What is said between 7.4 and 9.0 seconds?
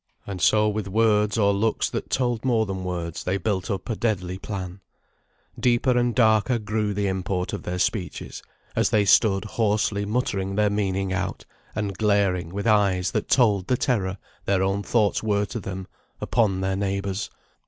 of their speeches, as